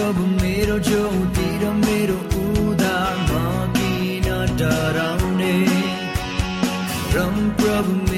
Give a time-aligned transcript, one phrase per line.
[0.00, 3.32] प्रभु मेरो ज्योति र मेरो उदार म
[3.74, 4.28] किन
[4.60, 5.52] डराउने?
[7.14, 8.09] रम प्रभु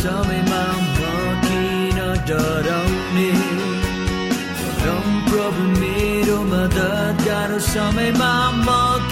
[0.00, 0.64] समयमा
[0.96, 0.98] म
[1.44, 1.98] किन
[2.28, 3.30] डराउने?
[5.30, 8.32] प्रभु मेरो मद्दतगारो समयमा
[8.66, 9.11] म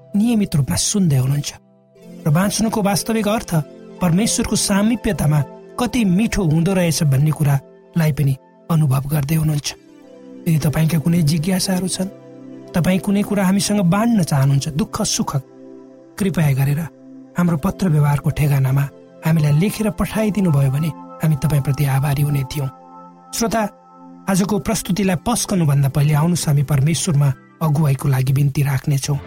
[0.15, 1.51] नियमित रूपमा सुन्दै हुनुहुन्छ।
[2.25, 3.51] र बाँच्नुको वास्तविक अर्थ
[4.01, 5.39] परमेश्वरको सामिप्यतामा
[5.79, 8.33] कति मिठो हुँदो रहेछ भन्ने कुरालाई पनि
[8.69, 9.69] अनुभव गर्दै हुनुहुन्छ।
[10.47, 12.09] यदि तपाईँका कुनै जिज्ञासाहरू छन्
[12.75, 15.31] तपाईँ कुनै कुरा हामीसँग बाँड्न चाहनुहुन्छ दुःख सुख
[16.17, 16.81] कृपया गरेर
[17.37, 18.83] हाम्रो पत्र व्यवहारको ठेगानामा
[19.25, 20.89] हामीलाई लेखेर पठाइदिनु भयो भने
[21.21, 22.69] हामी तपाईँप्रति आभारी हुने थियौँ।
[23.35, 23.61] श्रोता
[24.29, 27.29] आजको प्रस्तुतिलाई पस्कनुभन्दा पहिले आउनुहोस् हामी परमेश्वरमा
[27.61, 29.17] अगुवाईको लागि बिन्ती राख्नेछौँ।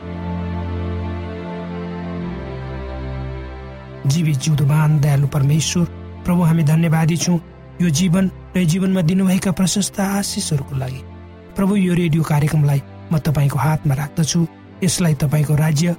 [4.06, 5.84] जीवित जिउँदोमान दयालु परमेश्वर
[6.24, 7.38] प्रभु हामी धन्यवादी छौँ।
[7.82, 11.00] यो जीवन र जीवनमा दिनुभएका प्रशस्त आशिषहरूको लागि।
[11.56, 14.46] प्रभु यो रेडियो कार्यक्रमलाई म तपाईँको हातमा राख्दछु।
[14.84, 15.96] यसलाई तपाईँको राज्य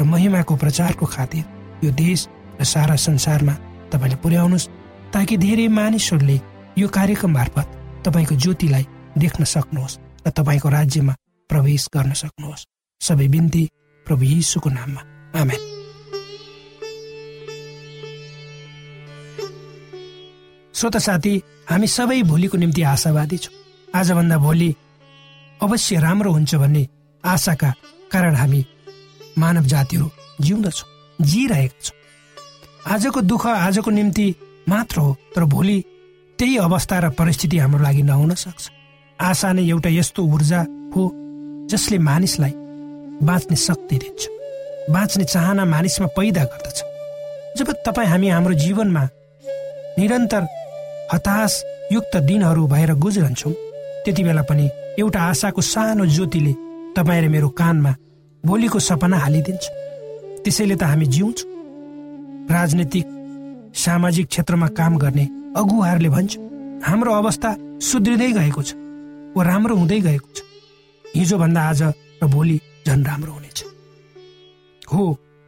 [0.00, 1.44] र महिमाको प्रचारको खातिर
[1.84, 2.28] यो देश
[2.60, 3.54] र सारा संसारमा
[3.92, 4.68] तपाईँले पुर्याउनुहोस्
[5.12, 6.40] ताकि धेरै मानिसहरूले
[6.78, 7.66] यो कार्यक्रम मार्फत
[8.06, 8.86] तपाईँको ज्योतिलाई
[9.18, 11.14] देख्न सक्नुहोस् र तपाईँको राज्यमा
[11.50, 12.66] प्रवेश गर्न सक्नुहोस्।
[13.00, 13.68] सबै बिन्ती
[14.06, 15.02] प्रभु यीशुको नाममा।
[15.40, 15.79] आमेन।
[20.80, 21.32] श्रोता साथी
[21.68, 23.52] हामी सबै भोलिको निम्ति आशावादी छौँ।
[23.94, 24.68] आजभन्दा भोलि
[25.62, 26.86] अवश्य राम्रो हुन्छ भन्ने
[27.24, 27.70] आशाका
[28.12, 28.64] कारण हामी
[29.38, 30.08] मानव जातिहरू
[30.40, 30.88] जिउँदछौँ
[31.20, 31.96] जिइरहेका छौँ।
[32.94, 34.24] आजको दुःख आजको निम्ति
[34.68, 35.84] मात्र हो तर भोलि
[36.38, 38.70] त्यही अवस्था र परिस्थिति हाम्रो लागि नहुन सक्छ।
[39.18, 40.60] आशा नै एउटा यस्तो ऊर्जा
[40.96, 41.02] हो
[41.70, 42.54] जसले मानिसलाई
[43.28, 44.28] बाँच्ने शक्ति दिन्छ।
[44.90, 46.78] बाँच्ने चाहना मानिसमा पैदा गर्दछ।
[47.58, 49.04] जब तपाईँ हामी हाम्रो जीवनमा
[49.98, 50.46] निरन्तर
[51.12, 53.52] हताशयुक्त दिनहरू भएर गुज्रन्छौँ।
[54.04, 54.68] त्यति बेला पनि
[54.98, 56.52] एउटा आशाको सानो ज्योतिले
[56.96, 57.92] तपाईँ र मेरो कानमा
[58.44, 59.64] भोलिको सपना हालिदिन्छ।
[60.44, 61.48] त्यसैले त हामी जिउँछौँ।
[62.50, 63.06] राजनीतिक
[63.74, 65.24] सामाजिक क्षेत्रमा काम गर्ने
[65.56, 66.32] अगुवाहरूले भन्छ
[66.86, 67.50] हाम्रो अवस्था
[67.82, 68.74] सुध्रिँदै गएको छ
[69.36, 70.38] वा राम्रो हुँदै गएको छ।
[71.04, 71.82] हिजोभन्दा आज
[72.22, 73.58] र भोलि झन् राम्रो हुनेछ।
[74.92, 75.02] हो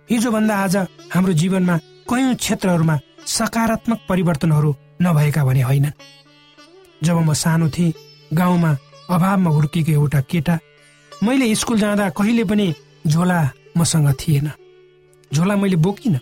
[0.09, 0.77] हिजोभन्दा आज
[1.15, 1.77] हाम्रो जीवनमा
[2.11, 5.99] कयौँ क्षेत्रहरूमा सकारात्मक परिवर्तनहरू नभएका भने होइनन्
[7.05, 7.93] जब म सानो थिएँ
[8.33, 8.77] गाउँमा
[9.11, 10.59] अभावमा हुर्किएको एउटा केटा
[11.23, 12.75] मैले स्कुल जाँदा कहिले पनि
[13.07, 14.51] झोला मसँग थिएन।
[15.35, 16.19] झोला मैले बोकिनँ।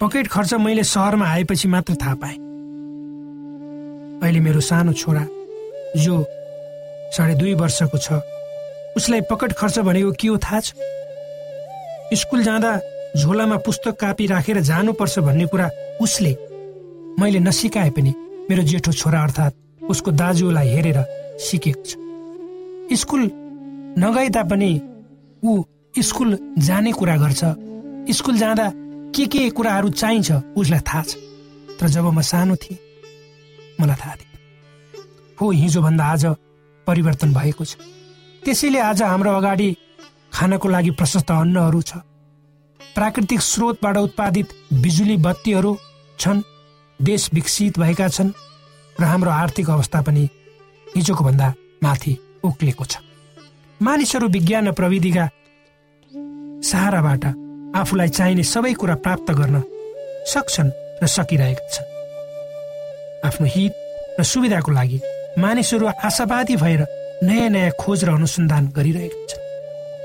[0.00, 2.38] पकेट खर्च मैले सहरमा आएपछि मात्र थाहा पाएँ।
[4.22, 5.24] अहिले मेरो सानो छोरा
[5.96, 6.24] जो
[7.16, 8.20] साढे दुई वर्षको छ
[8.96, 10.72] उसलाई पकेट खर्च भनेको के हो थाहा छ?
[12.14, 12.80] स्कुल जाँदा
[13.16, 16.32] झोलामा पुस्तक कापी राखेर जानुपर्छ भन्ने कुरा उसले
[17.18, 18.12] मैले नसिकाए पनि
[18.50, 19.54] मेरो जेठो छोरा अर्थात्
[19.90, 20.98] उसको दाजुलाई हेरेर
[21.38, 21.90] सिकेको छ।
[23.00, 23.22] स्कुल
[23.98, 24.72] नगए तापनि
[25.42, 25.62] ऊ
[25.98, 27.42] स्कुल जाने कुरा गर्छ।
[28.10, 28.66] स्कुल जाँदा
[29.14, 31.16] के के कुराहरू चाहिन्छ उसलाई थाहा छ।
[31.78, 32.78] तर जब म सानो थिएँ
[33.80, 34.30] मलाई थाहा थिएन।
[35.38, 36.24] हो हिजोभन्दा आज
[36.86, 37.76] परिवर्तन भएको छ।
[38.42, 39.68] त्यसैले आज हाम्रो अगाडि
[40.32, 41.92] खानको लागि प्रशस्त अन्नहरू छ।
[42.80, 44.48] प्राकृतिक स्रोतबाट उत्पादित
[44.82, 45.76] बिजुली बत्तीहरू
[46.18, 46.42] छन्।
[47.00, 48.32] देश विकसित भएका छन्
[49.00, 50.28] र हाम्रो आर्थिक अवस्था पनि
[50.86, 51.48] हिजोको भन्दा
[51.82, 52.12] माथि
[52.44, 52.96] उक्लेको छ।
[53.80, 55.24] मानिसहरू विज्ञान र प्रविधिका
[56.60, 57.24] सहाराबाट
[57.76, 59.62] आफूलाई चाहिने सबै कुरा प्राप्त गर्न
[60.26, 60.70] सक्छन्
[61.02, 61.88] र सकिरहेका छन्।
[63.24, 63.72] आफ्नो हित
[64.20, 65.00] र सुविधाको लागि
[65.38, 66.84] मानिसहरू आशावादी भएर
[67.24, 69.40] नयाँ नयाँ खोज र अनुसन्धान गरिरहेका छन्।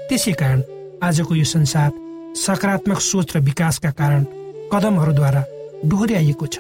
[0.07, 0.59] त्यसै कारण
[1.03, 1.91] आजको यो संसार
[2.39, 4.23] सकारात्मक सोच र विकासका कारण
[4.71, 5.43] कदमहरूद्वारा
[5.85, 6.55] डोहोऱ्याइएको छ।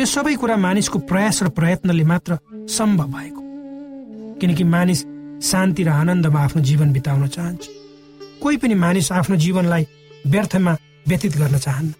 [0.00, 2.38] यो सबै कुरा मानिसको प्रयास र प्रयत्नले मात्र
[2.72, 3.42] सम्भव भएको।
[4.40, 5.00] किनकि मानिस
[5.44, 7.68] शान्ति र आनन्दमा आफ्नो जीवन बिताउन चाहन्छ।
[8.40, 9.84] कोही पनि मानिस आफ्नो जीवनलाई
[10.26, 10.72] व्यर्थमा
[11.08, 11.92] व्यतीत गर्न चाहन्न।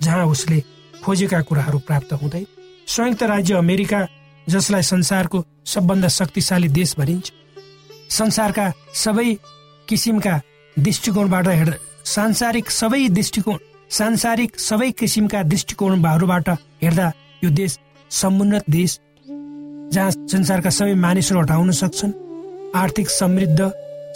[0.00, 0.62] जहाँ उसले
[1.02, 2.44] खोजेका कुराहरू प्राप्त हुँदै
[2.86, 4.00] संयुक्त राज्य अमेरिका
[4.46, 7.32] जसलाई संसारको सबभन्दा शक्तिशाली देश भनिन्छ
[8.10, 9.28] संसारका सबै
[9.88, 10.40] किसिमका
[10.76, 13.58] दृष्टिकोणबाट हेर्दा सांसारिक सबै दृष्टिकोण
[13.92, 16.48] सांसारिक सबै किसिमका दृष्टिकोणहरूबाट
[16.82, 17.06] हेर्दा
[17.42, 17.78] यो देश
[18.10, 18.98] समुन्नत देश
[19.92, 22.12] जहाँ संसारका सबै मानिसहरू हटाउन सक्छन्।
[22.74, 23.60] आर्थिक समृद्ध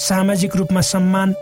[0.00, 1.32] सामाजिक रूपमा सम्मान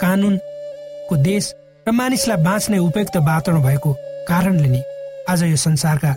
[0.00, 1.52] कानुनको देश
[1.86, 3.92] र मानिसलाई बाँच्ने उपयुक्त वातावरण भएको
[4.28, 4.82] कारणले नै
[5.30, 6.12] आज यो संसारका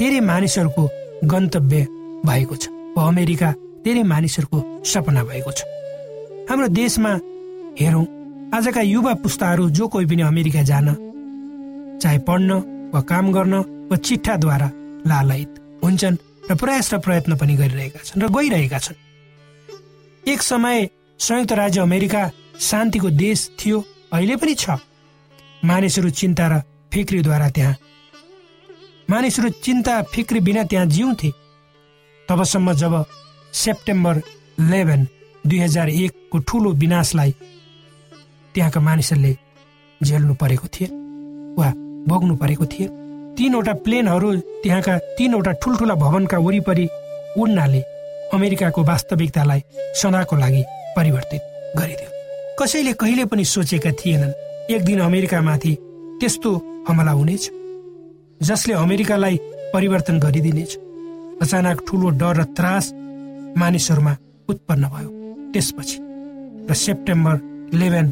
[0.00, 0.84] धेरै मानिसहरूको
[1.30, 1.86] गन्तव्य
[2.26, 3.52] भएको छ वा अमेरिका
[3.84, 5.62] धेरै मानिसहरूको सपना भएको छ।
[6.50, 7.12] हाम्रो देशमा
[7.80, 8.06] हेरौँ
[8.50, 10.90] आजका युवा पुस्ताहरू जो कोही पनि अमेरिका जान
[12.02, 12.50] चाहे पढ्न
[12.94, 13.54] वा काम गर्न
[13.90, 14.70] वा चिट्ठाद्वारा
[15.06, 15.52] लालयित
[15.84, 16.16] हुन्छन्
[16.50, 18.98] र प्रयास र प्रयत्न पनि गरिरहेका छन् र गइरहेका छन्।
[20.24, 20.88] एक समय
[21.20, 22.22] संयुक्त राज्य अमेरिका
[22.60, 24.76] शान्तिको देश थियो अहिले पनि छ।
[25.64, 27.74] मानिसहरू चिन्ता र फिक्रीद्वारा त्यहाँ
[29.10, 31.30] मानिसहरू चिन्ता फिक्री बिना त्यहाँ जिउँथे।
[32.28, 32.94] तबसम्म जब
[33.54, 34.22] सेप्टेम्बर
[34.60, 35.06] इलेभेन
[35.44, 37.34] दुई हजार एकको ठुलो विनाशलाई
[38.54, 39.36] त्यहाँका मानिसहरूले
[40.00, 40.88] झेल्नु परेको थिए
[41.58, 41.72] वा
[42.08, 42.88] भोग्नु परेको थिए
[43.36, 44.28] तिनवटा प्लेनहरू
[44.62, 46.86] त्यहाँका तिनवटा ठुल्ठुला भवनका वरिपरि
[47.38, 47.80] उड्नाले
[48.34, 49.60] अमेरिकाको वास्तविकतालाई
[50.00, 50.62] सदाको लागि
[50.96, 51.42] परिवर्तित
[51.78, 52.10] गरिदियो।
[52.58, 54.38] कसैले कहिले पनि सोचेका थिएनन्
[54.72, 55.72] एक दिन अमेरिकामाथि
[56.20, 56.50] त्यस्तो
[56.88, 57.50] हमला हुनेछ
[58.40, 59.36] जसले अमेरिकालाई
[59.74, 60.76] परिवर्तन गरिदिनेछ।
[61.42, 62.92] अचानक ठुलो डर र त्रास
[63.58, 64.16] मानिसहरूमा
[64.48, 65.10] उत्पन्न भयो।
[65.52, 65.98] त्यसपछि
[66.70, 67.36] र सेप्टेम्बर
[67.74, 68.06] इलेभेन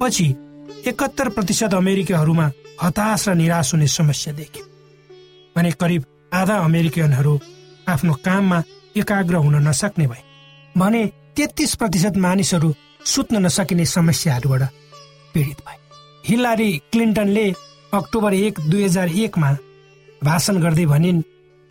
[0.00, 0.26] पछि
[0.86, 2.50] एकहत्तर प्रतिशत अमेरिकीहरूमा
[2.82, 4.64] हताश र निराश हुने समस्या देख्यो।
[5.56, 7.38] भने करिब आधा अमेरिकनहरू
[7.88, 8.62] आफ्नो काममा
[8.96, 10.22] एकाग्र हुन नसक्ने भए।
[10.78, 11.04] भने
[11.36, 14.62] तेत्तिस प्रतिशत मानिसहरू सुत्न नसकिने समस्याहरूबाट
[15.34, 15.78] पीडित भए।
[16.24, 17.46] हिलारी क्लिन्टनले
[17.94, 19.50] अक्टोबर एक दुई हजार एकमा
[20.24, 21.22] भाषण गर्दै भनिन्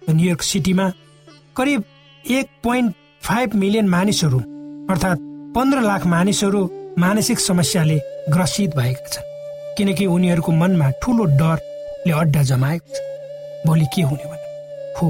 [0.01, 0.91] न्युयोर्क सिटीमा
[1.57, 1.83] करिब
[2.31, 4.39] एक पोइन्ट फाइभ मिलियन मानिसहरू
[4.89, 6.61] अर्थात् पन्ध्र लाख मानिसहरू
[6.99, 7.97] मानसिक समस्याले
[8.29, 9.31] ग्रसित भएका छन्।
[9.77, 12.99] किनकि उनीहरूको मनमा ठुलो डरले अड्डा जमाएको छ।
[13.67, 14.47] भोलि के हुने भने
[14.97, 15.07] हो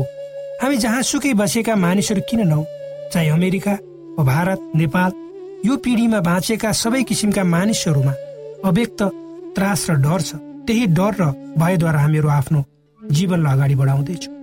[0.61, 2.63] हामी जहाँसुकै बसेका मानिसहरू किन नहौ
[3.13, 3.73] चाहे अमेरिका
[4.17, 5.11] वा भारत नेपाल
[5.65, 8.13] यो पिँढीमा बाँचेका सबै किसिमका मानिसहरूमा
[8.65, 9.01] अव्यक्त
[9.55, 10.31] त्रास र डर छ।
[10.65, 11.23] त्यही डर र
[11.59, 12.63] भयद्वारा हामीहरू आफ्नो
[13.01, 14.33] जीवनलाई अगाडि बढाउँदैछौँ।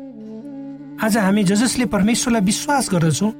[1.00, 3.32] आज हामी ज जसले परमेश्वरलाई विश्वास गर्दछौँ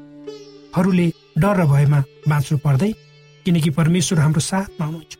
[0.76, 1.06] हरूले
[1.38, 2.92] डर र भयमा बाँच्नु पर्दै
[3.46, 5.19] किनकि परमेश्वर हाम्रो साथमा हुनुहुन्छ।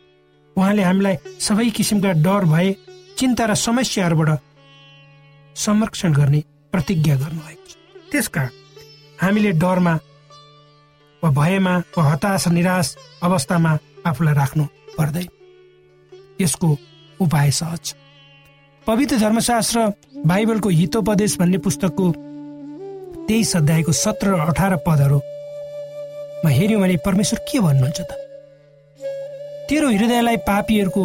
[0.57, 2.69] उहाँले हामीलाई सबै किसिमका डर भए
[3.17, 4.29] चिन्ता र समस्याहरूबाट
[5.55, 6.43] संरक्षण गर्ने
[6.73, 7.73] प्रतिज्ञा गर्नुभएको छ।
[8.11, 8.49] त्यसकारण
[9.21, 9.93] हामीले डरमा
[11.23, 12.87] वा भयमा वा हताश निराश
[13.23, 13.71] अवस्थामा
[14.05, 14.65] आफूलाई राख्नु
[14.97, 15.27] पर्दैन।
[16.41, 16.69] यसको
[17.19, 17.93] उपाय सहज छ।
[18.87, 19.79] पवित्र धर्मशास्त्र
[20.25, 22.05] बाइबलको हितोपदेश भन्ने पुस्तकको
[23.27, 28.20] तेइस अध्यायको सत्र र अठार पदहरूमा हेऱ्यौँ भने परमेश्वर के भन्नुहुन्छ त?
[29.71, 31.03] तेरो हृदयलाई पापीहरूको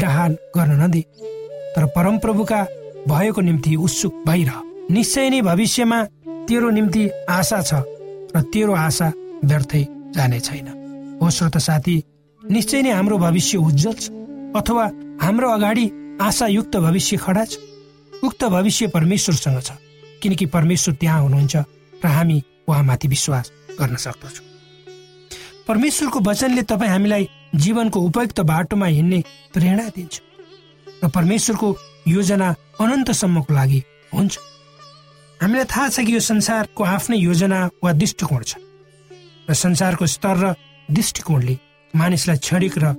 [0.00, 1.00] डाहान गर्न नदे
[1.74, 2.60] तर परमप्रभुका
[3.08, 4.56] भएको निम्ति उत्सुक भइरह।
[4.90, 5.98] निश्चय नै भविष्यमा
[6.48, 7.80] तेरो निम्ति आशा छ
[8.32, 9.08] र तेरो आशा
[9.44, 9.82] व्यर्थै
[10.16, 10.68] जाने छैन।
[11.20, 11.96] हो श्रोत साथी
[12.42, 14.08] निश्चय नै हाम्रो भविष्य उज्जवल छ
[14.56, 14.84] अथवा
[15.22, 15.86] हाम्रो अगाडि
[16.22, 17.60] आशायुक्त भविष्य खडा छ
[18.24, 19.76] उक्त भविष्य परमेश्वरसँग छ
[20.22, 21.54] किनकि परमेश्वर त्यहाँ हुनुहुन्छ
[22.04, 24.48] र हामी उहाँमाथि विश्वास गर्न सक्दछौँ।
[25.68, 29.22] परमेश्वरको वचनले तपाईँ हामीलाई जीवनको उपयुक्त बाटोमा हिँड्ने
[29.54, 30.20] प्रेरणा दिन्छ
[31.04, 31.68] र परमेश्वरको
[32.08, 32.48] योजना
[32.80, 33.82] अनन्तसम्मको लागि
[34.14, 34.38] हुन्छ।
[35.40, 38.56] हामीलाई थाहा छ कि यो संसारको आफ्नै योजना वा दृष्टिकोण छ
[39.50, 40.54] र संसारको स्तर र
[40.88, 41.56] दृष्टिकोणले
[41.94, 42.94] मानिसलाई क्षणिक र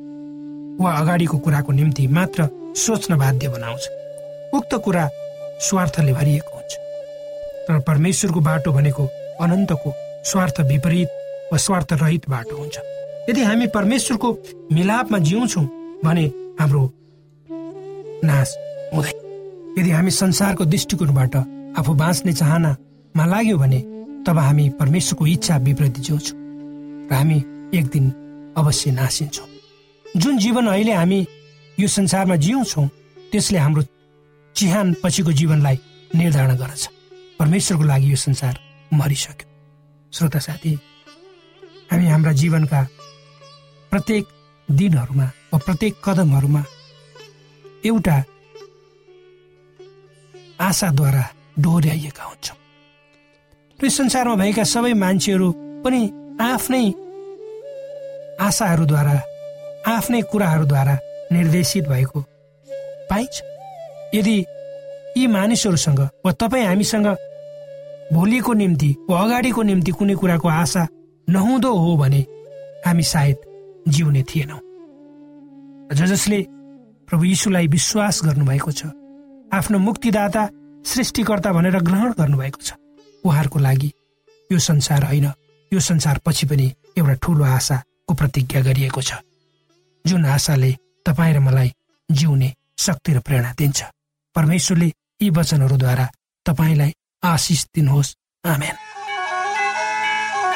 [0.79, 3.83] वा अगाडिको कुराको निम्ति मात्र सोच्न बाध्य बनाउँछ।
[4.53, 5.09] उक्त कुरा
[5.61, 6.73] स्वार्थले भरिएको हुन्छ।
[7.67, 9.03] तर परमेश्वरको बाटो भनेको
[9.41, 9.93] अनन्तको
[10.31, 11.09] स्वार्थ विपरीत
[11.51, 12.77] वा स्वार्थ रहित बाटो हुन्छ।
[13.29, 14.31] यदि हामी परमेश्वरको
[14.71, 15.65] मिलापमा जिउँछौँ
[16.03, 16.25] भने
[16.59, 16.83] हाम्रो
[18.23, 18.55] नाश
[18.93, 21.35] हुँदैन। यदि हामी संसारको दृष्टिकोणबाट
[21.79, 23.79] आफू बाँच्ने चाहनामा लाग्यो भने
[24.27, 26.37] तब हामी परमेश्वरको इच्छा विपरीत जिउँछौँ
[27.09, 27.37] र हामी
[27.77, 28.05] एक दिन
[28.57, 29.47] अवश्य नासिन्छौँ।
[30.05, 31.25] जुन जीवन अहिले हामी
[31.77, 32.87] यो संसारमा जिउँछौँ
[33.31, 33.83] त्यसले हाम्रो
[34.55, 35.79] चिहान पछिको जीवनलाई
[36.15, 36.87] निर्धारण गर्छ
[37.39, 38.59] परमेश्वरको लागि यो संसार
[38.93, 39.47] मरिसक्यो।
[40.13, 40.73] श्रोता साथी
[41.91, 42.87] हामी हाम्रा जीवनका
[43.93, 44.25] प्रत्येक
[44.69, 46.61] दिनहरूमा वा प्रत्येक कदमहरूमा
[47.85, 48.15] एउटा
[50.59, 51.23] आशाद्वारा
[51.59, 52.57] डोर्याइएका हुन्छौँ।
[53.79, 55.51] र संसारमा भएका सबै मान्छेहरू
[55.85, 56.01] पनि
[56.41, 56.85] आफ्नै
[58.41, 59.15] आशाहरूद्वारा
[59.93, 60.97] आफ्नै कुराहरूद्वारा
[61.31, 62.19] निर्देशित भएको
[63.09, 63.35] पाइन्छ।
[64.15, 64.37] यदि
[65.17, 67.07] यी मानिसहरूसँग वा तपाईँ हामीसँग
[68.13, 70.87] भोलिको निम्ति वा अगाडिको निम्ति कुनै कुराको आशा
[71.27, 72.25] नहुँदो हो भने
[72.85, 73.52] हामी सायद
[73.87, 74.59] जिउने थिएनौँ।
[75.93, 76.41] ज जसले
[77.07, 78.85] प्रभु यीशुलाई विश्वास गर्नुभएको छ
[79.53, 80.49] आफ्नो मुक्तिदाता
[80.85, 82.73] सृष्टिकर्ता भनेर ग्रहण गर्नुभएको छ
[83.25, 83.91] उहाँहरूको लागि
[84.51, 85.31] यो संसार होइन
[85.71, 89.13] यो संसार पछि पनि एउटा ठुलो आशाको प्रतिज्ञा गरिएको छ
[90.05, 90.71] जुन आशाले
[91.05, 91.73] तपाईँ र मलाई
[92.11, 93.83] जिउने शक्ति र प्रेरणा दिन्छ।
[94.35, 96.09] परमेश्वरले यी वचनहरूद्वारा
[96.45, 98.75] तपाईँलाई आशिष दिनुहोस्। आमेन।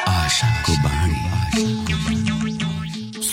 [0.08, 1.97] आशाको बाणी।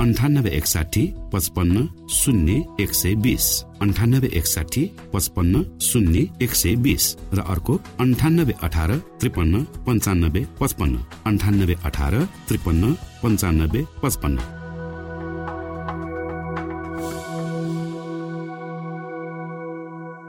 [0.00, 1.02] अन्ठानब्बे एकसाठी
[1.32, 3.62] पचपन्न शून्य एक सय बिस.
[3.82, 7.16] अन्ठानब्बे एकसाठी पचपन्न शून्य एक सय बिस.
[7.34, 10.96] र अर्को अन्ठानब्बे अठार त्रिपन्न पन्चानब्बे पचपन्न.
[11.26, 12.14] अन्ठानब्बे अठार
[12.48, 14.38] त्रिपन्न पन्चानब्बे पचपन्न.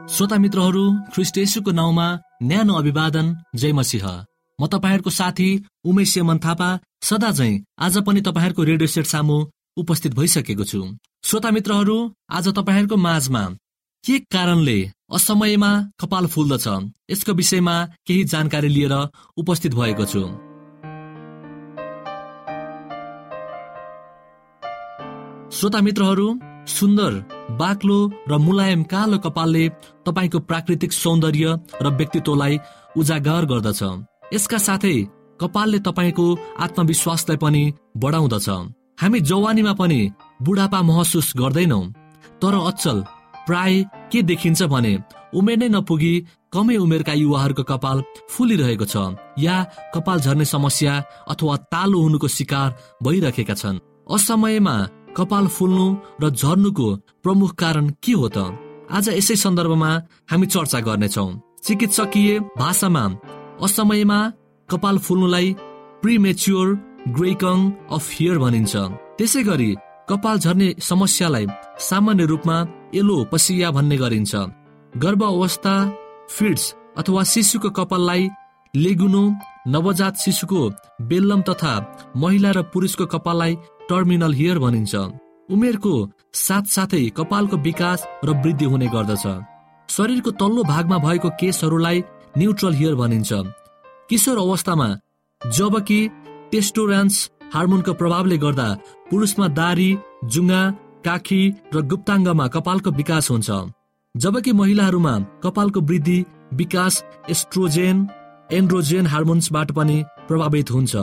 [0.09, 2.07] श्रोता मित्रहरू ख्रिस्ट येशूको नाउँमा
[2.43, 4.25] न्यानो अभिवादन जय मसिंह।
[4.61, 5.49] म तपाईँहरूको साथी
[5.85, 9.37] उमेश सेमन थापा सदा झै आज पनि तपाईँहरूको रेडियो सेट सामु
[9.77, 10.81] उपस्थित भइसकेको छु।
[11.23, 11.97] श्रोता मित्रहरू
[12.31, 13.41] आज तपाईँहरूको माझमा
[14.03, 14.77] के कारणले
[15.11, 16.67] असमयमा कपाल फुल्दछ?
[17.11, 17.75] यसको विषयमा
[18.07, 18.93] केही जानकारी लिएर
[19.37, 20.21] उपस्थित भएको छु।
[25.51, 26.27] श्रोता मित्रहरू
[26.67, 27.11] सुन्दर
[27.59, 29.67] बाक्लो र मुलायम कालो कपालले
[30.07, 32.59] तपाईँको प्राकृतिक सौन्दर्य र व्यक्तित्वलाई
[32.97, 33.83] उजागर गर्दछ।
[34.33, 34.95] यसका साथै
[35.41, 36.25] कपालले तपाईँको
[36.59, 37.63] आत्मविश्वासलाई पनि
[37.97, 38.49] बढाउँदछ।
[38.97, 39.99] हामी जवानीमा पनि
[40.41, 41.81] बुढापा महसुस गर्दैनौ
[42.41, 43.03] तर अचल
[43.47, 44.93] प्राय के देखिन्छ भने
[45.35, 46.13] उमेर नै नपुगी
[46.53, 48.95] कमै उमेरका युवाहरूको कपाल फुलिरहेको छ
[49.39, 49.55] या
[49.95, 50.93] कपाल झर्ने समस्या
[51.27, 52.69] अथवा तालो हुनुको शिकार
[53.03, 53.83] भइरहेका छन्।
[54.15, 54.75] असमयमा
[55.17, 55.87] कपाल फुल्नु
[56.23, 56.87] र झर्नुको
[57.23, 58.37] प्रमुख कारण के हो त?
[58.91, 59.91] आज यसै सन्दर्भमा
[60.31, 61.27] हामी चर्चा गर्नेछौ।
[61.63, 63.03] चिकित्सकीय भाषामा
[63.65, 64.19] असमयमा
[64.69, 65.55] कपाल फुल्नुलाई
[66.01, 66.67] प्रिमेच्योर
[67.07, 67.59] ग्रेकङ
[67.91, 68.73] अफ हियर भनिन्छ।
[69.17, 69.71] त्यसै गरी
[70.09, 71.45] कपाल झर्ने समस्यालाई
[71.79, 72.57] सामान्य रूपमा
[72.93, 74.33] एलो पसिया भन्ने गरिन्छ।
[74.93, 75.75] गर्भ अवस्था
[76.29, 76.63] फिड्स
[76.97, 78.29] अथवा शिशुको कपाललाई
[78.73, 79.23] लेगुनो
[79.73, 80.61] नवजात शिशुको
[81.09, 81.73] बेल्लम तथा
[82.17, 83.55] महिला र पुरुषको कपाललाई
[83.89, 84.93] टर्मिनल हियर भनिन्छ।
[85.49, 85.93] उमेरको
[86.33, 89.25] साथसाथै कपालको विकास र वृद्धि हुने गर्दछ।
[89.89, 92.03] शरीरको तल्लो भागमा भएको केसहरूलाई
[92.37, 93.31] न्युट्रल हियर भनिन्छ।
[94.09, 94.87] किशोर अवस्थामा
[95.41, 95.99] जबकि
[96.51, 97.15] टेस्टोरान्स
[97.53, 98.67] हार्मोनको प्रभावले गर्दा
[99.09, 99.89] पुरुषमा दारी
[100.33, 100.61] जुङ्गा
[101.05, 101.41] काखी
[101.73, 103.49] र गुप्ताङ्गमा कपालको विकास हुन्छ।
[104.15, 106.19] जबकि महिलाहरूमा कपालको वृद्धि
[106.53, 107.97] विकास एस्ट्रोजेन
[108.49, 110.93] एन्ड्रोजेन हार्मोन्सबाट पनि प्रभावित हुन्छ।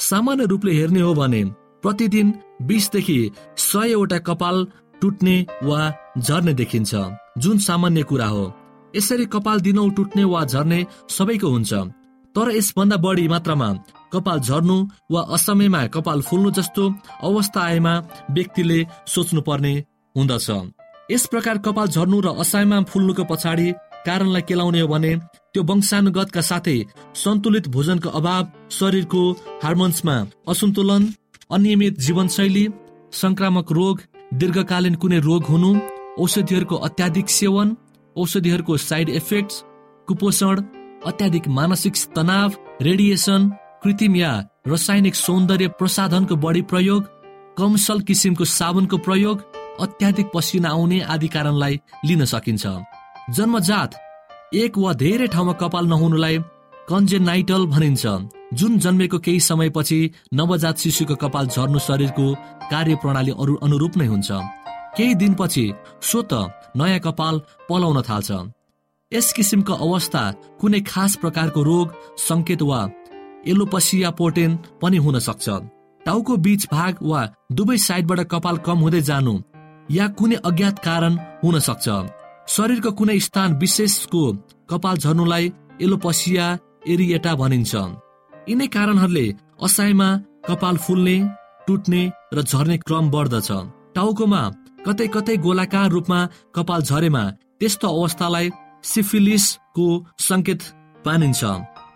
[0.00, 1.42] सामान्य रूपले हेर्ने हो भने
[1.82, 2.32] प्रतिदिन
[2.68, 3.18] बिसदेखि
[3.58, 4.66] सयवटा कपाल
[5.00, 5.80] टुट्ने वा
[6.18, 6.94] झर्ने देखिन्छ
[7.38, 8.44] जुन सामान्य कुरा हो।
[8.94, 11.72] यसरी कपाल दिनौ टुट्ने वा झर्ने सबैको हुन्छ।
[12.34, 13.68] तर यसभन्दा बढी मात्रामा
[14.12, 14.76] कपाल झर्नु
[15.12, 16.84] वा असमयमा कपाल फुल्नु जस्तो
[17.28, 17.94] अवस्था आएमा
[18.30, 19.74] व्यक्तिले सोच्नु पर्ने
[20.16, 20.48] हुँदछ।
[21.10, 23.72] यस प्रकार कपाल झर्नु र असमयमा फुल्नुको पछाडि
[24.06, 25.12] कारणलाई केलाउने हो भने
[25.52, 26.78] त्यो वंशानुगतका साथै
[27.22, 28.46] सन्तुलित भोजनको अभाव
[28.78, 29.22] शरीरको
[29.62, 30.16] हार्मोन्समा
[30.48, 31.02] असन्तुलन
[31.50, 32.66] अनियमित जीवनशैली
[33.22, 33.96] संक्रामक रोग
[34.40, 35.70] दीर्घकालीन कुनै रोग हुनु
[36.22, 37.76] औषधिहरूको अत्याधिक सेवन
[38.16, 39.52] औषधिहरूको साइड इफेक्ट
[40.08, 40.62] कुपोषण
[41.06, 43.50] अत्याधिक मानसिक तनाव रेडिएसन
[43.84, 44.30] कृत्रिम या
[44.66, 47.06] रासायनिक सौन्दर्य प्रसाधनको बढी प्रयोग
[47.58, 49.40] कमसल किसिमको साबुनको प्रयोग
[49.80, 52.64] अत्याधिक पसिना आउने आदि कारणलाई लिन सकिन्छ।
[53.36, 53.90] जन्मजात
[54.54, 56.38] एक वा धेरै ठाउँमा कपाल नहुनुलाई
[56.88, 58.06] कन्जेनाइटल भनिन्छ।
[58.54, 59.98] जुन जन्मेको केही समयपछि
[60.34, 62.26] नवजात शिशुको कपाल झर्नु शरीरको
[62.70, 64.30] कार्य प्रणाली अरू अनुरूप नै हुन्छ।
[64.96, 65.66] केही दिनपछि
[66.06, 66.32] स्वत
[66.78, 67.34] नयाँ कपाल
[67.68, 68.30] पलाउन थाल्छ।
[69.12, 70.24] यस किसिमको अवस्था
[70.60, 71.88] कुनै खास प्रकारको रोग
[72.28, 72.80] संकेत वा
[73.46, 74.50] एलोपसिया पोर्टेन
[74.82, 75.46] पनि हुन सक्छ
[76.00, 77.20] टाउको बीच भाग वा
[77.52, 79.34] दुवै साइडबाट कपाल कम हुँदै जानु
[79.90, 81.86] या कुनै अज्ञात कारण हुन सक्छ।
[82.48, 84.22] शरीरको कुनै स्थान विशेषको
[84.70, 85.52] कपाल झर्नुलाई
[85.82, 86.46] एलोपसिया
[86.92, 87.72] एरिएटा भनिन्छ।
[88.48, 89.26] यिनै कारणहरूले
[89.62, 90.08] असहायमा
[90.48, 91.16] कपाल फुल्ने
[91.66, 92.02] टुट्ने
[92.34, 93.50] र झर्ने क्रम बढ्दछ।
[93.94, 94.42] टाउकोमा
[94.86, 96.20] कतै कतै गोलाकार रूपमा
[96.54, 97.24] कपाल झरेमा
[97.58, 98.50] त्यस्तो अवस्थालाई
[98.90, 99.86] सिफिलिसको
[100.28, 100.62] संकेत
[101.06, 101.42] मानिन्छ।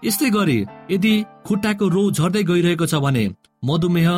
[0.06, 0.58] यस्तै गरी
[0.90, 1.12] यदि
[1.46, 3.24] खुट्टाको रौ झर्दै गइरहेको छ भने
[3.68, 4.10] मधुमेह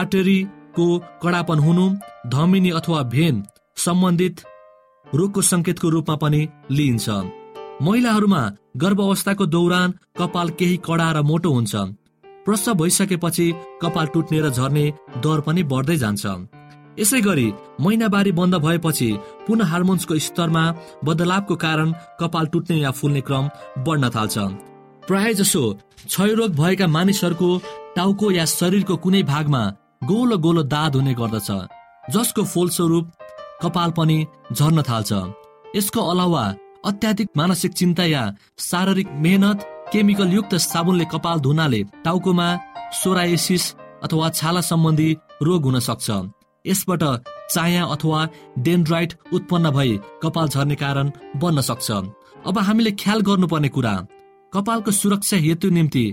[0.00, 0.86] आर्टरीको
[1.22, 1.84] कडापन हुनु
[2.34, 3.34] धमिनी अथवा भेन
[3.84, 4.44] सम्बन्धित
[5.06, 6.40] रोगको संकेतको रूपमा पनि
[6.76, 7.06] लिइन्छ।
[7.86, 8.42] महिलाहरूमा
[8.82, 11.74] गर्भ अवस्थाको दौरान कपाल केही कडा र मोटो हुन्छ।
[12.46, 13.46] प्रसव भइसकेपछि
[13.82, 14.84] कपाल टुट्ने र झर्ने
[15.24, 16.24] दर पनि बढ्दै जान्छ।
[17.00, 17.48] यसै गरी
[17.80, 19.10] महिनावारी बन्द भएपछि
[19.46, 20.64] पुनः हार्मोन्सको स्तरमा
[21.04, 23.44] बदलावको कारण कपाल टुट्ने या फुल्ने क्रम
[23.86, 24.36] बढ्न थाल्छ।
[25.08, 25.60] प्राय जसो
[26.06, 27.48] क्षयरोग भएका मानिसहरूको
[27.96, 29.60] टाउको या शरीरको कुनै भागमा
[30.04, 31.50] गोलो गोलो दाद हुने गर्दछ
[32.14, 33.12] जसको फलस्वरूप
[33.62, 34.16] कपाल पनि
[34.52, 35.12] झर्न थाल्छ।
[35.76, 36.42] यसको अलावा
[36.90, 38.22] अत्याधिक मानसिक चिन्ता या
[38.60, 42.48] शारीरिक मेहनत केमिकल युक्त साबुनले कपाल धुनाले टाउकोमा
[43.00, 43.64] सोराएसिस
[44.04, 45.08] अथवा छाला सम्बन्धी
[45.42, 46.10] रोग हुन सक्छ।
[46.64, 47.02] यसबाट
[47.54, 48.26] चाया अथवा
[48.66, 51.90] डेन्ड्राइट उत्पन्न भई कपाल झर्ने कारण बन्न सक्छ।
[52.48, 53.94] अब हामीले ख्याल गर्नुपर्ने कुरा
[54.56, 56.04] कपालको सुरक्षा हेतु निम्ति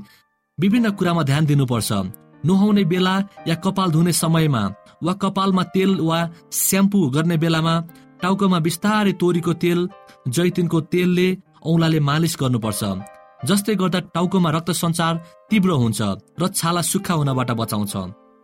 [0.58, 1.92] विभिन्न कुरामा ध्यान दिनुपर्छ।
[2.46, 3.16] नुहाउने बेला
[3.48, 4.64] या कपाल धुने समयमा
[5.04, 6.20] वा कपालमा तेल वा
[6.52, 7.76] स्याम्पू गर्ने बेलामा
[8.22, 9.80] टाउकोमा बिस्तारै तोरीको तेल
[10.28, 11.28] जैतिनको तेलले
[11.64, 12.82] औंलाले मालिस गर्नुपर्छ।
[13.48, 15.14] जसले गर्दा टाउकोमा रक्त सञ्चार
[15.50, 16.02] तीव्र हुन्छ
[16.42, 17.94] र छाला सुक्खा हुनबाट बचाउँछ।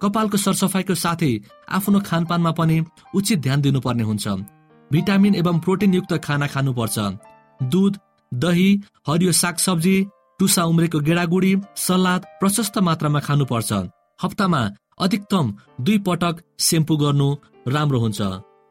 [0.02, 1.32] कपालको सरसफाइको साथै
[1.70, 2.78] आफ्नो खानपानमा पनि
[3.16, 4.26] उचित ध्यान दिनुपर्ने हुन्छ।
[4.92, 6.98] भिटामिन एवं प्रोटिन युक्त खाना खानुपर्छ।
[7.72, 7.94] दुध
[8.32, 8.70] दही
[9.08, 9.96] हरियो सागसब्जी
[10.40, 13.72] टुसा उम्रेको गेडागुडी सलाद प्रशस्त मात्रामा खानुपर्छ।
[14.24, 14.62] हप्तामा
[15.00, 17.28] अधिकतम दुई पटक सेम्पू गर्नु
[17.68, 18.22] राम्रो हुन्छ।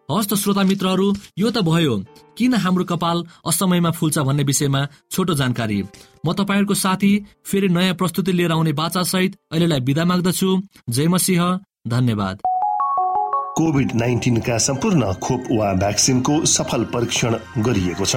[0.09, 1.07] हस्त श्रोता मित्रहरू
[1.39, 1.97] यो त भयो।
[2.37, 5.83] किन हाम्रो कपाल असमयमा फुल्छ भन्ने विषयमा छोटो जानकारी।
[6.27, 7.13] म तपाईँहरूको साथी
[7.45, 10.51] फेरि नयाँ प्रस्तुति लिएर आउने बाचा सहित अहिलेलाई विदा माग्दछु।
[10.89, 11.43] जय मसिंह
[11.89, 12.41] धन्यवाद।
[13.59, 18.17] कोभिड नाइन्टिनका सम्पूर्ण खोप वा भ्याक्सिनको सफल परीक्षण गरिएको छ।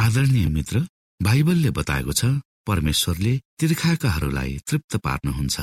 [0.00, 0.78] आदरणीय मित्र
[1.20, 2.24] बाइबलले बताएको छ
[2.68, 5.56] परमेश्वरले तीर्खाकाहरूलाई तृप्त पार्नुहुन्छ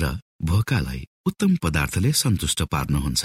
[0.00, 0.08] र
[0.50, 3.22] भोकालाई उत्तम पदार्थले सन्तुष्ट पार्नुहुन्छ।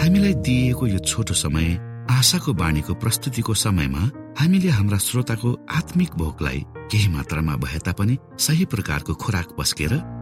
[0.00, 1.68] हामीलाई दिइएको यो छोटो समय
[2.16, 4.02] आशाको बाणीको प्रस्तुतिको समयमा
[4.40, 10.21] हामीले हाम्रा श्रोताको आत्मिक भोकलाई केही मात्रामा भए तापनि सही प्रकारको खोराक पस्केर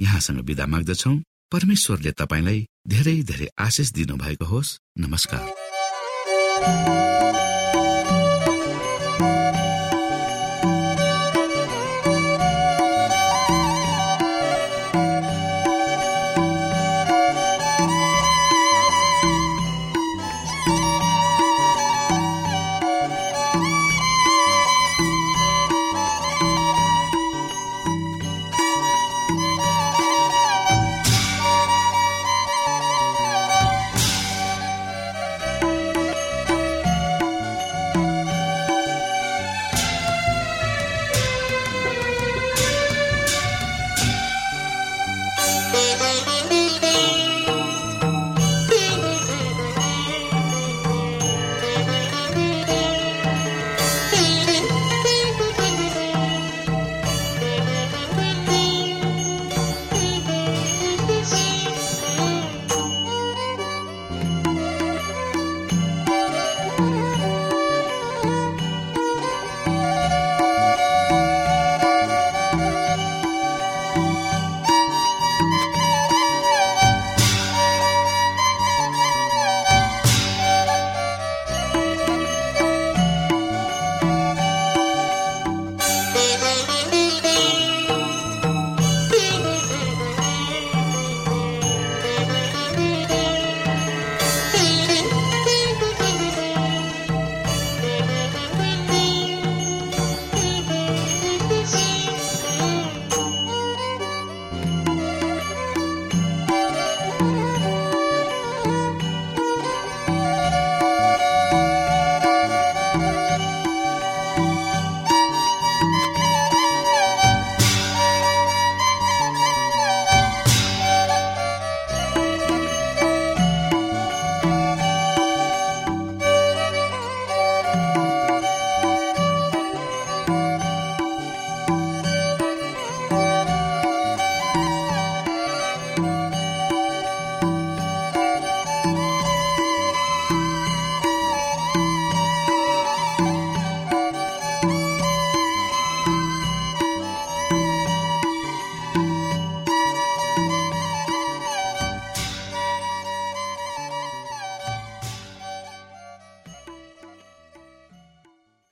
[0.00, 1.10] यहाँसँग विदा माग्दछौ।
[1.52, 5.44] परमेश्वरले तपाईँलाई धेरै धेरै आशिष दिनु भएको होस्। नमस्कार।